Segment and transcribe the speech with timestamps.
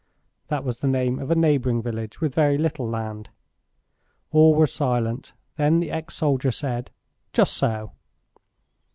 [0.47, 3.29] (That was the name of a neighbouring village with very little land.)
[4.31, 5.33] All were silent.
[5.57, 6.89] Then the ex soldier said,
[7.33, 7.91] "Just so."